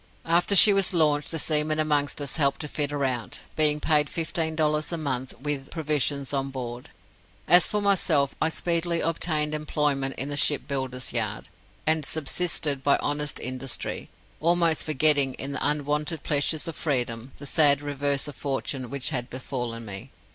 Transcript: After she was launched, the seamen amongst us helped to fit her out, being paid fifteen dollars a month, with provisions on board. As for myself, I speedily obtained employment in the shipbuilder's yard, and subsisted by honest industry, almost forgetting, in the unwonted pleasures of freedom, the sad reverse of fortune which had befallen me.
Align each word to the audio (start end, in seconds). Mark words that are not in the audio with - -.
After 0.25 0.55
she 0.55 0.73
was 0.73 0.95
launched, 0.95 1.29
the 1.29 1.37
seamen 1.37 1.77
amongst 1.77 2.19
us 2.21 2.37
helped 2.37 2.61
to 2.61 2.67
fit 2.67 2.89
her 2.89 3.05
out, 3.05 3.41
being 3.55 3.79
paid 3.79 4.09
fifteen 4.09 4.55
dollars 4.55 4.91
a 4.91 4.97
month, 4.97 5.35
with 5.39 5.69
provisions 5.69 6.33
on 6.33 6.49
board. 6.49 6.89
As 7.47 7.67
for 7.67 7.83
myself, 7.83 8.33
I 8.41 8.49
speedily 8.49 8.99
obtained 9.01 9.53
employment 9.53 10.15
in 10.15 10.29
the 10.29 10.37
shipbuilder's 10.37 11.13
yard, 11.13 11.49
and 11.85 12.03
subsisted 12.03 12.83
by 12.83 12.97
honest 12.97 13.39
industry, 13.39 14.09
almost 14.39 14.85
forgetting, 14.85 15.35
in 15.35 15.51
the 15.51 15.59
unwonted 15.63 16.23
pleasures 16.23 16.67
of 16.67 16.75
freedom, 16.75 17.33
the 17.37 17.45
sad 17.45 17.83
reverse 17.83 18.27
of 18.27 18.35
fortune 18.35 18.89
which 18.89 19.11
had 19.11 19.29
befallen 19.29 19.85
me. 19.85 20.09